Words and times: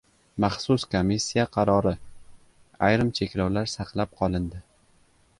Maxsus 0.43 0.85
komissiya 0.93 1.43
qarori: 1.57 1.91
ayrim 2.87 3.11
cheklovlar 3.19 3.69
saqlab 3.75 4.17
qolindi! 4.23 4.63